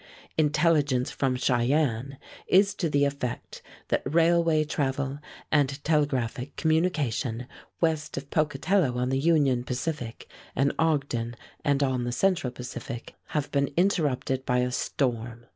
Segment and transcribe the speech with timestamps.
[0.35, 2.17] Intelligence from Cheyenne
[2.47, 5.19] is to the effect that railway travel
[5.51, 7.45] and telegraphic communication
[7.81, 13.51] west of Pocatello on the Union Pacific and Ogden and on the Central Pacific have
[13.51, 15.45] been interrupted by a storm.